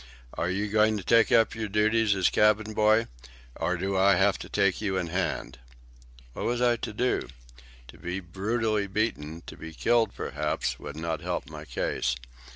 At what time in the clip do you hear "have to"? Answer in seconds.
4.15-4.49